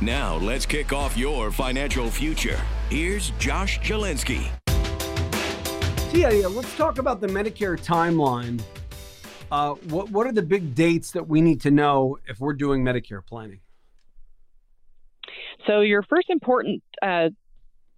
Now, 0.00 0.36
let's 0.36 0.66
kick 0.66 0.92
off 0.92 1.16
your 1.16 1.50
financial 1.50 2.10
future. 2.10 2.60
Here's 2.90 3.30
Josh 3.38 3.80
Jalinski. 3.80 4.46
Yeah, 6.12 6.30
yeah. 6.30 6.46
Let's 6.46 6.76
talk 6.76 6.98
about 6.98 7.20
the 7.20 7.26
Medicare 7.26 7.78
timeline. 7.78 8.62
Uh, 9.50 9.74
what 9.88 10.10
what 10.10 10.26
are 10.26 10.32
the 10.32 10.42
big 10.42 10.74
dates 10.74 11.10
that 11.12 11.26
we 11.26 11.40
need 11.40 11.60
to 11.62 11.70
know 11.70 12.18
if 12.26 12.40
we're 12.40 12.54
doing 12.54 12.84
Medicare 12.84 13.24
planning? 13.24 13.60
So 15.66 15.80
your 15.80 16.02
first 16.02 16.28
important 16.30 16.82
uh, 17.02 17.30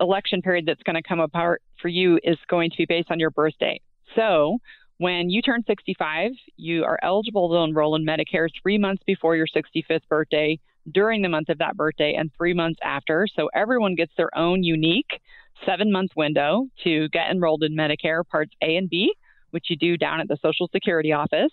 election 0.01 0.43
period 0.43 0.67
that's 0.67 0.83
going 0.83 0.97
to 0.97 1.03
come 1.03 1.20
apart 1.20 1.62
for 1.81 1.89
you 1.89 2.19
is 2.23 2.37
going 2.48 2.70
to 2.70 2.77
be 2.77 2.87
based 2.87 3.11
on 3.11 3.19
your 3.19 3.31
birthday. 3.31 3.81
So 4.15 4.59
when 4.98 5.28
you 5.28 5.42
turn 5.42 5.62
65, 5.66 6.30
you 6.56 6.84
are 6.84 6.98
eligible 7.02 7.50
to 7.50 7.56
enroll 7.56 7.96
in 7.96 8.06
Medicare 8.06 8.48
three 8.62 8.78
months 8.78 9.02
before 9.06 9.36
your 9.36 9.46
65th 9.46 10.09
birthday, 10.09 10.59
during 10.91 11.22
the 11.22 11.28
month 11.28 11.48
of 11.48 11.59
that 11.59 11.77
birthday, 11.77 12.14
and 12.14 12.30
three 12.36 12.55
months 12.55 12.78
after. 12.82 13.27
So 13.36 13.50
everyone 13.55 13.94
gets 13.94 14.12
their 14.16 14.36
own 14.36 14.62
unique 14.62 15.20
seven 15.64 15.91
month 15.91 16.12
window 16.16 16.66
to 16.84 17.08
get 17.11 17.30
enrolled 17.30 17.62
in 17.62 17.77
Medicare 17.77 18.27
Parts 18.27 18.53
A 18.62 18.77
and 18.77 18.88
B, 18.88 19.12
which 19.50 19.66
you 19.69 19.77
do 19.77 19.97
down 19.97 20.20
at 20.20 20.28
the 20.28 20.38
Social 20.42 20.69
Security 20.72 21.12
office. 21.12 21.53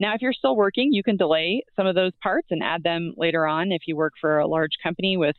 Now, 0.00 0.14
if 0.14 0.22
you're 0.22 0.32
still 0.32 0.56
working, 0.56 0.92
you 0.92 1.02
can 1.02 1.16
delay 1.16 1.62
some 1.74 1.86
of 1.86 1.94
those 1.94 2.12
parts 2.22 2.48
and 2.50 2.62
add 2.62 2.82
them 2.84 3.14
later 3.16 3.46
on 3.46 3.72
if 3.72 3.82
you 3.86 3.96
work 3.96 4.12
for 4.20 4.38
a 4.38 4.46
large 4.46 4.72
company 4.82 5.16
with 5.16 5.36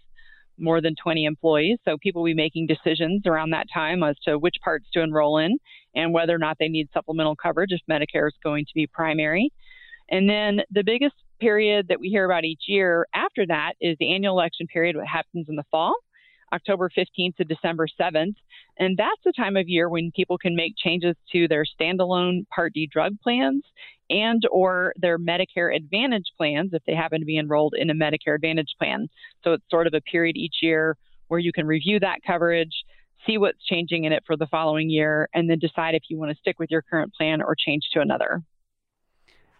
more 0.60 0.82
than 0.82 0.96
20 1.02 1.26
employees. 1.26 1.78
So 1.86 1.98
people 1.98 2.22
will 2.22 2.30
be 2.30 2.34
making 2.34 2.68
decisions 2.68 3.24
around 3.26 3.52
that 3.52 3.68
time 3.74 4.04
as 4.04 4.16
to 4.26 4.38
which 4.38 4.56
parts 4.64 4.86
to 4.94 5.02
enroll 5.02 5.38
in 5.38 5.58
and 5.96 6.14
whether 6.14 6.36
or 6.36 6.40
not 6.40 6.58
they 6.60 6.68
need 6.68 6.90
supplemental 6.94 7.36
coverage 7.36 7.72
if 7.72 7.82
Medicare 7.90 8.28
is 8.28 8.36
going 8.44 8.66
to 8.66 8.72
be 8.74 8.88
primary. 8.88 9.52
And 10.10 10.30
then 10.30 10.62
the 10.72 10.84
biggest 10.84 11.16
period 11.40 11.88
that 11.88 12.00
we 12.00 12.10
hear 12.10 12.26
about 12.26 12.44
each 12.44 12.64
year 12.68 13.08
after 13.14 13.46
that 13.48 13.74
is 13.80 13.96
the 14.00 14.14
annual 14.14 14.38
election 14.38 14.68
period, 14.68 14.96
what 14.96 15.08
happens 15.08 15.48
in 15.50 15.56
the 15.56 15.64
fall. 15.72 15.96
October 16.53 16.89
15th 16.89 17.36
to 17.38 17.44
December 17.44 17.88
7th. 18.00 18.36
And 18.78 18.97
that's 18.97 19.22
the 19.25 19.33
time 19.36 19.58
of 19.58 19.67
year 19.67 19.89
when 19.89 20.11
people 20.16 20.38
can 20.38 20.56
make 20.56 20.73
changes 20.78 21.16
to 21.31 21.47
their 21.47 21.66
standalone 21.66 22.47
Part 22.50 22.73
D 22.73 22.88
drug 22.91 23.19
plans 23.22 23.64
and 24.09 24.41
or 24.52 24.94
their 24.97 25.19
Medicare 25.19 25.75
Advantage 25.75 26.25
plans 26.38 26.72
if 26.73 26.81
they 26.86 26.95
happen 26.95 27.19
to 27.19 27.25
be 27.25 27.38
enrolled 27.38 27.75
in 27.78 27.89
a 27.89 27.94
Medicare 27.94 28.36
Advantage 28.36 28.73
plan. 28.78 29.08
So 29.44 29.53
it's 29.53 29.64
sort 29.69 29.88
of 29.88 29.94
a 29.94 30.02
period 30.02 30.38
each 30.38 30.58
year 30.61 30.97
where 31.28 31.39
you 31.39 31.52
can 31.52 31.67
review 31.67 32.00
that 32.00 32.19
coverage, 32.25 32.73
see 33.28 33.38
what's 33.38 33.63
changing 33.66 34.06
in 34.06 34.13
it 34.13 34.23
for 34.25 34.36
the 34.36 34.47
following 34.47 34.89
year, 34.89 35.30
and 35.34 35.50
then 35.50 35.59
decide 35.59 35.95
if 35.95 36.03
you 36.09 36.17
want 36.17 36.31
to 36.31 36.38
stick 36.38 36.59
with 36.59 36.72
your 36.72 36.81
current 36.81 37.13
plan 37.13 37.41
or 37.41 37.56
change 37.56 37.84
to 37.94 38.02
another. 38.02 38.41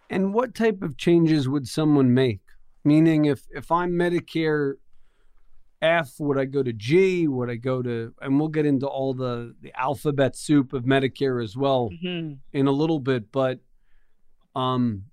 And 0.08 0.34
what 0.34 0.54
type 0.54 0.82
of 0.82 0.96
changes 0.96 1.48
would 1.48 1.68
someone 1.68 2.12
make? 2.12 2.40
Meaning, 2.82 3.26
if 3.26 3.46
if 3.50 3.70
I'm 3.70 3.92
Medicare 3.92 4.74
F? 5.82 6.12
Would 6.18 6.38
I 6.38 6.44
go 6.44 6.62
to 6.62 6.72
G? 6.72 7.26
Would 7.28 7.50
I 7.50 7.56
go 7.56 7.82
to, 7.82 8.12
and 8.20 8.38
we'll 8.38 8.48
get 8.48 8.66
into 8.66 8.86
all 8.86 9.14
the, 9.14 9.54
the 9.60 9.72
alphabet 9.78 10.36
soup 10.36 10.72
of 10.72 10.84
Medicare 10.84 11.42
as 11.42 11.56
well 11.56 11.90
mm-hmm. 11.90 12.34
in 12.52 12.66
a 12.66 12.72
little 12.72 13.00
bit. 13.00 13.32
But 13.32 13.60
um, 14.54 15.04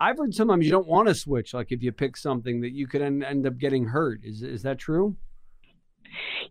I've 0.00 0.18
heard 0.18 0.34
sometimes 0.34 0.64
you 0.64 0.72
don't 0.72 0.88
want 0.88 1.08
to 1.08 1.14
switch. 1.14 1.54
Like 1.54 1.70
if 1.70 1.82
you 1.82 1.92
pick 1.92 2.16
something 2.16 2.60
that 2.62 2.72
you 2.72 2.86
could 2.86 3.02
end, 3.02 3.22
end 3.22 3.46
up 3.46 3.58
getting 3.58 3.86
hurt. 3.86 4.20
Is, 4.24 4.42
is 4.42 4.62
that 4.62 4.78
true? 4.78 5.16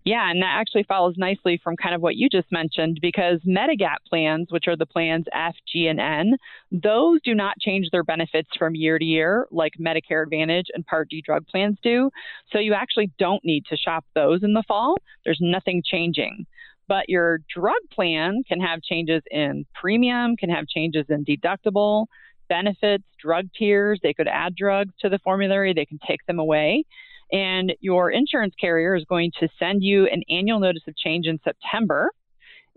Yeah, 0.04 0.30
and 0.30 0.42
that 0.42 0.56
actually 0.60 0.84
follows 0.84 1.16
nicely 1.18 1.60
from 1.64 1.76
kind 1.78 1.96
of 1.96 2.02
what 2.02 2.16
you 2.16 2.30
just 2.30 2.52
mentioned 2.52 3.00
because 3.02 3.40
Medigap 3.48 3.98
plans, 4.08 4.48
which 4.50 4.68
are 4.68 4.76
the 4.76 4.86
plans 4.86 5.26
F, 5.34 5.56
G, 5.72 5.88
and 5.88 6.00
N, 6.00 6.38
those 6.72 7.22
do 7.24 7.34
not 7.34 7.60
change 7.60 7.90
their 7.92 8.04
benefits 8.04 8.50
from 8.58 8.76
year 8.76 9.00
to 9.00 9.06
year 9.06 9.48
like 9.52 9.74
Medicare 9.80 10.24
Advantage 10.24 10.68
and 10.74 10.86
Part 10.86 11.10
D 11.10 11.22
drug 11.26 11.48
plans 11.48 11.78
do. 11.82 12.10
So 12.52 12.60
you 12.60 12.74
actually 12.74 13.12
don't 13.18 13.44
need 13.44 13.66
to 13.70 13.78
shop 13.78 14.06
those 14.14 14.44
in 14.44 14.54
the 14.54 14.64
fall. 14.68 14.98
There's 15.24 15.40
nothing 15.42 15.82
changing. 15.84 16.46
But 16.88 17.10
your 17.10 17.40
drug 17.54 17.82
plan 17.92 18.44
can 18.48 18.60
have 18.60 18.82
changes 18.84 19.24
in 19.32 19.66
premium, 19.74 20.36
can 20.38 20.50
have 20.52 20.68
changes 20.68 21.06
in 21.10 21.26
deductible, 21.26 22.06
benefits, 22.48 23.04
drug 23.20 23.48
tiers. 23.58 24.00
They 24.04 24.14
could 24.14 24.28
add 24.28 24.56
drugs 24.56 24.94
to 25.00 25.10
the 25.10 25.20
formulary, 25.20 25.74
they 25.74 25.86
can 25.86 26.00
take 26.08 26.24
them 26.28 26.40
away. 26.40 26.86
And 27.32 27.74
your 27.80 28.12
insurance 28.12 28.54
carrier 28.60 28.96
is 28.96 29.04
going 29.06 29.32
to 29.40 29.50
send 29.58 29.84
you 29.84 30.08
an 30.08 30.24
annual 30.30 30.60
notice 30.60 30.84
of 30.88 30.96
change 30.96 31.26
in 31.26 31.40
September. 31.44 32.10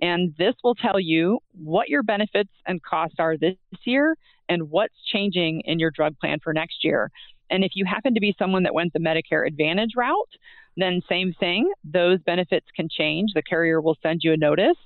And 0.01 0.35
this 0.39 0.55
will 0.63 0.75
tell 0.75 1.01
you 1.01 1.41
what 1.53 1.89
your 1.89 2.03
benefits 2.03 2.51
and 2.67 2.83
costs 2.83 3.17
are 3.19 3.37
this 3.37 3.57
year 3.85 4.17
and 4.49 4.71
what's 4.71 4.95
changing 5.13 5.63
in 5.65 5.79
your 5.79 5.91
drug 5.91 6.17
plan 6.19 6.39
for 6.43 6.53
next 6.53 6.85
year. 6.85 7.11
And 7.51 7.65
if 7.65 7.73
you 7.75 7.85
happen 7.85 8.15
to 8.15 8.21
be 8.21 8.35
someone 8.39 8.63
that 8.63 8.75
went 8.75 8.93
the 8.93 9.01
Medicare 9.01 9.47
Advantage 9.47 9.91
route, 9.97 10.31
then 10.77 11.01
same 11.09 11.33
thing, 11.41 11.71
those 11.83 12.21
benefits 12.25 12.67
can 12.77 12.89
change. 12.91 13.31
The 13.35 13.43
carrier 13.43 13.81
will 13.81 13.97
send 14.03 14.21
you 14.23 14.33
a 14.33 14.37
notice. 14.37 14.77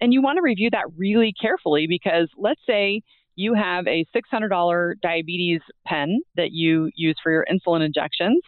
And 0.00 0.12
you 0.12 0.22
want 0.22 0.38
to 0.38 0.42
review 0.42 0.70
that 0.70 0.86
really 0.96 1.32
carefully 1.38 1.86
because 1.88 2.28
let's 2.36 2.60
say 2.66 3.02
you 3.36 3.54
have 3.54 3.86
a 3.86 4.06
$600 4.14 4.94
diabetes 5.02 5.60
pen 5.86 6.20
that 6.36 6.52
you 6.52 6.90
use 6.94 7.16
for 7.22 7.32
your 7.32 7.44
insulin 7.50 7.84
injections 7.84 8.40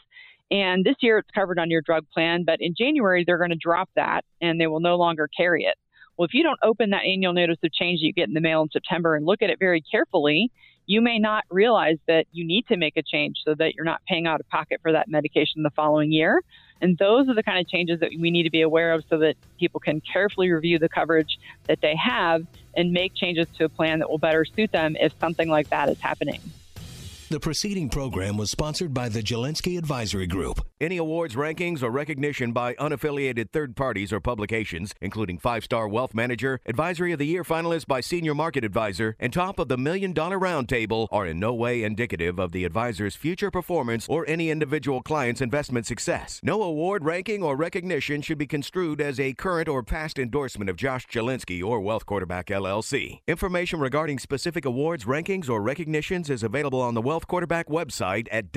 and 0.51 0.85
this 0.85 0.97
year 1.01 1.19
it's 1.19 1.31
covered 1.31 1.59
on 1.59 1.71
your 1.71 1.83
drug 1.83 2.07
plan, 2.13 2.45
but 2.45 2.61
in 2.61 2.75
January 2.77 3.25
they're 3.25 3.39
going 3.39 3.51
to 3.51 3.57
drop 3.57 3.91
that 3.97 4.25
and 4.41 4.61
they 4.61 4.67
will 4.67 4.81
no 4.81 4.97
longer 4.97 5.29
carry 5.37 5.65
it. 5.65 5.77
Well, 6.17 6.27
if 6.27 6.35
you 6.35 6.43
don't 6.43 6.59
open 6.63 6.91
that 6.91 7.05
annual 7.05 7.33
notice 7.33 7.59
of 7.63 7.73
change 7.73 8.01
that 8.01 8.07
you 8.07 8.13
get 8.13 8.29
in 8.29 8.35
the 8.35 8.41
mail 8.41 8.63
in 8.63 8.71
September 8.71 9.17
and 9.17 9.27
look 9.27 9.43
at 9.43 9.51
it 9.51 9.59
very 9.59 9.83
carefully, 9.83 10.51
you 10.87 11.01
may 11.01 11.19
not 11.19 11.45
realize 11.51 11.99
that 12.07 12.27
you 12.33 12.47
need 12.47 12.67
to 12.69 12.77
make 12.77 12.97
a 12.97 13.03
change 13.03 13.39
so 13.45 13.55
that 13.57 13.75
you're 13.75 13.85
not 13.85 14.01
paying 14.09 14.27
out 14.27 14.41
of 14.41 14.49
pocket 14.49 14.81
for 14.83 14.93
that 14.93 15.09
medication 15.09 15.63
the 15.63 15.71
following 15.71 16.13
year. 16.13 16.43
And 16.81 16.97
those 16.97 17.29
are 17.29 17.35
the 17.35 17.43
kind 17.43 17.59
of 17.59 17.69
changes 17.69 18.01
that 18.01 18.11
we 18.19 18.31
need 18.31 18.45
to 18.45 18.51
be 18.51 18.63
aware 18.63 18.93
of 18.93 19.05
so 19.11 19.19
that 19.19 19.35
people 19.59 19.81
can 19.81 20.01
carefully 20.01 20.51
review 20.51 20.79
the 20.79 20.89
coverage 20.89 21.39
that 21.67 21.81
they 21.81 21.97
have 21.97 22.47
and 22.77 22.93
make 22.93 23.15
changes 23.15 23.49
to 23.59 23.65
a 23.65 23.69
plan 23.69 23.99
that 23.99 24.09
will 24.09 24.19
better 24.19 24.45
suit 24.45 24.73
them 24.73 24.97
if 25.01 25.13
something 25.19 25.49
like 25.49 25.69
that 25.71 25.89
is 25.89 26.01
happening. 26.01 26.41
The 27.29 27.41
preceding 27.41 27.89
program 27.89 28.37
was 28.37 28.53
sponsored 28.53 28.95
by 28.95 29.09
the 29.09 29.21
Jalinski 29.21 29.79
Advisory 29.79 30.29
Group. 30.29 30.65
Any 30.79 30.99
awards, 30.99 31.37
rankings, 31.37 31.83
or 31.83 31.91
recognition 31.91 32.53
by 32.53 32.75
unaffiliated 32.75 33.51
third 33.51 33.77
parties 33.77 34.13
or 34.13 34.21
publications, 34.21 34.93
including 35.01 35.39
Five 35.39 35.65
Star 35.65 35.89
Wealth 35.89 36.15
Manager, 36.15 36.61
Advisory 36.67 37.13
of 37.13 37.19
the 37.19 37.25
Year 37.25 37.45
finalist 37.45 37.87
by 37.87 38.03
Senior 38.03 38.35
Market 38.35 38.63
Advisor, 38.63 39.17
and 39.19 39.33
top 39.33 39.59
of 39.59 39.69
the 39.69 39.79
Million 39.79 40.13
Dollar 40.13 40.39
Roundtable, 40.39 41.09
are 41.11 41.25
in 41.25 41.41
no 41.41 41.55
way 41.55 41.83
indicative 41.83 42.39
of 42.39 42.53
the 42.53 42.67
advisor's 42.67 43.17
future 43.17 43.51
performance 43.51 44.07
or 44.07 44.29
any 44.29 44.51
individual 44.51 45.01
client's 45.01 45.41
investment 45.41 45.87
success. 45.87 46.41
No 46.43 46.63
award, 46.63 47.07
ranking, 47.07 47.43
or 47.43 47.57
recognition 47.57 48.21
should 48.21 48.37
be 48.37 48.47
construed 48.47 49.01
as 49.01 49.19
a 49.19 49.33
current 49.33 49.71
or 49.71 49.83
past 49.83 50.19
endorsement 50.19 50.69
of 50.69 50.77
Josh 50.77 51.07
Jalinski 51.07 51.65
or 51.65 51.81
Wealth 51.81 52.05
Quarterback 52.05 52.49
LLC. 52.49 53.21
Information 53.27 53.81
regarding 53.81 54.19
specific 54.19 54.67
awards, 54.67 55.07
rankings, 55.07 55.49
or 55.49 55.63
recognitions 55.63 56.29
is 56.29 56.43
available 56.43 56.83
on 56.83 56.93
the 56.93 57.01
Wealth 57.01 57.27
Quarterback 57.27 57.69
website 57.69 58.29
at 58.31 58.53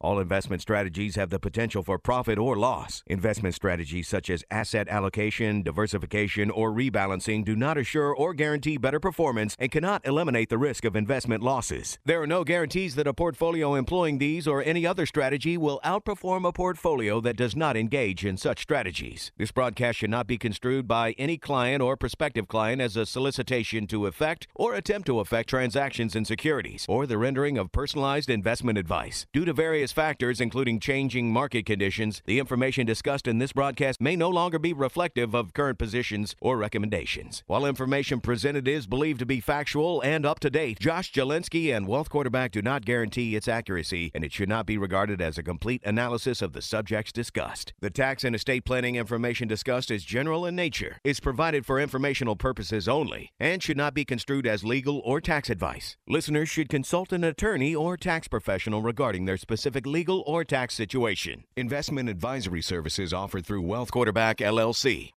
All 0.00 0.18
investment 0.18 0.62
strategies 0.62 1.16
have 1.16 1.30
the 1.30 1.38
potential 1.38 1.82
for 1.82 1.98
profit 1.98 2.38
or 2.38 2.56
loss. 2.56 3.02
Investment 3.06 3.54
strategies 3.54 4.08
such 4.08 4.30
as 4.30 4.44
asset 4.50 4.88
allocation, 4.88 5.62
diversification, 5.62 6.50
or 6.50 6.72
rebalancing 6.72 7.44
do 7.44 7.54
not 7.54 7.78
assure 7.78 8.14
or 8.14 8.34
guarantee 8.34 8.76
better 8.76 9.00
performance 9.00 9.56
and 9.58 9.70
cannot 9.70 10.06
eliminate 10.06 10.48
the 10.48 10.58
risk 10.58 10.84
of 10.84 10.96
investment 10.96 11.42
losses. 11.42 11.98
There 12.04 12.20
are 12.22 12.26
no 12.26 12.44
guarantees 12.44 12.94
that 12.96 13.06
a 13.06 13.14
portfolio 13.14 13.74
employing 13.74 14.18
these 14.18 14.48
or 14.48 14.62
any 14.62 14.86
other 14.86 15.06
strategy 15.06 15.56
will 15.56 15.80
outperform 15.84 16.46
a 16.46 16.52
portfolio 16.52 17.20
that 17.20 17.36
does 17.36 17.54
not 17.54 17.76
engage 17.76 18.24
in 18.24 18.36
such 18.36 18.62
strategies. 18.62 19.32
This 19.36 19.52
broadcast 19.52 19.98
should 19.98 20.10
not 20.10 20.26
be 20.26 20.38
construed 20.38 20.88
by 20.88 21.12
any 21.12 21.36
client 21.36 21.82
or 21.82 21.96
prospective 21.96 22.48
client 22.48 22.80
as 22.80 22.96
a 22.96 23.06
solicitation 23.06 23.86
to 23.88 24.06
effect 24.06 24.46
or 24.54 24.74
attempt 24.74 25.06
to 25.06 25.20
effect 25.20 25.48
transactions 25.48 26.16
in 26.16 26.24
securities 26.24 26.86
or 26.88 27.06
the 27.06 27.18
rendering 27.18 27.58
of 27.58 27.72
personalized 27.72 28.30
investment 28.30 28.78
advice. 28.80 29.28
Due 29.32 29.44
to 29.44 29.52
various 29.52 29.92
factors, 29.92 30.40
including 30.40 30.80
changing 30.80 31.32
market 31.32 31.64
conditions, 31.64 32.20
the 32.26 32.40
information 32.40 32.84
discussed 32.84 33.28
in 33.28 33.38
this 33.38 33.52
broadcast 33.52 34.00
may 34.00 34.16
no 34.16 34.28
longer 34.28 34.58
be 34.58 34.72
reflective 34.72 35.34
of 35.34 35.54
current 35.54 35.78
positions 35.78 36.34
or 36.40 36.56
recommendations. 36.56 37.44
While 37.46 37.64
information 37.64 38.20
presented 38.20 38.66
is 38.66 38.88
believed 38.88 39.20
to 39.20 39.26
be 39.26 39.38
factual 39.38 40.00
and 40.00 40.26
up 40.26 40.40
to 40.40 40.50
date, 40.50 40.80
Josh 40.80 41.12
Jalinski 41.12 41.72
and 41.72 41.86
Wealth 41.86 42.08
Quarterback 42.08 42.50
do 42.50 42.62
not 42.62 42.84
guarantee 42.84 43.36
its 43.36 43.46
accuracy, 43.46 44.10
and 44.14 44.24
it 44.24 44.32
should 44.32 44.48
not 44.48 44.66
be 44.66 44.78
regarded 44.78 45.20
as 45.20 45.38
a 45.38 45.42
complete 45.44 45.82
analysis 45.84 46.42
of 46.42 46.54
the 46.54 46.62
subjects 46.62 47.12
discussed. 47.12 47.72
The 47.80 47.90
tax 47.90 48.24
and 48.24 48.34
estate 48.34 48.64
planning 48.64 48.96
information 48.96 49.46
discussed 49.46 49.90
is 49.90 50.02
general 50.02 50.46
in 50.46 50.56
nature, 50.56 50.98
is 51.04 51.20
provided 51.20 51.66
for 51.66 51.78
informational 51.78 52.34
purposes 52.34 52.88
only, 52.88 53.30
and 53.38 53.62
should 53.62 53.76
not 53.76 53.92
be 53.92 54.06
construed 54.06 54.46
as 54.46 54.64
legal 54.64 55.00
or 55.04 55.20
tax 55.20 55.50
advice. 55.50 55.96
Listeners 56.08 56.48
should 56.48 56.70
consult 56.70 57.12
an 57.12 57.24
attorney 57.24 57.74
or 57.74 57.96
tax 57.96 58.26
professional 58.70 58.82
regarding 58.82 59.26
their 59.26 59.36
specific 59.36 59.86
legal 59.86 60.22
or 60.26 60.44
tax 60.44 60.74
situation. 60.74 61.44
Investment 61.56 62.08
advisory 62.08 62.62
services 62.62 63.12
offered 63.12 63.44
through 63.44 63.62
Wealth 63.62 63.90
Quarterback 63.90 64.38
LLC. 64.38 65.08